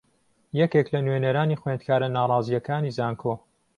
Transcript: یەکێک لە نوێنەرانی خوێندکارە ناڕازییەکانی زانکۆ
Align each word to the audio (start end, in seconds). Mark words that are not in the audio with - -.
یەکێک 0.61 0.87
لە 0.93 0.99
نوێنەرانی 1.05 1.59
خوێندکارە 1.61 2.07
ناڕازییەکانی 2.15 2.95
زانکۆ 2.97 3.33